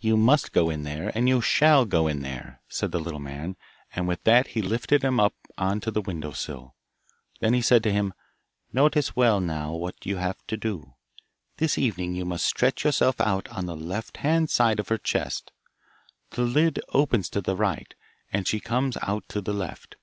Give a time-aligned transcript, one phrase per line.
[0.00, 3.56] 'You must go in there, and you shall go in there,' said the little man,
[3.94, 6.74] and with that he lifted him up on to the window sill.
[7.40, 8.12] Then he said to him:
[8.70, 10.92] 'Notice well now what you have to do.
[11.56, 15.52] This evening you must stretch yourself out on the left hand side of her chest.
[16.32, 17.94] The lid opens to the right,
[18.30, 19.96] and she comes out to the left.